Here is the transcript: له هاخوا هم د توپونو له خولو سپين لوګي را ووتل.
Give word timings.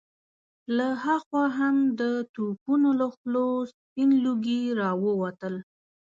له 0.77 0.87
هاخوا 1.03 1.45
هم 1.59 1.75
د 1.99 2.01
توپونو 2.35 2.89
له 2.99 3.07
خولو 3.15 3.47
سپين 3.73 4.09
لوګي 4.23 4.63
را 4.79 4.89
ووتل. 5.03 5.55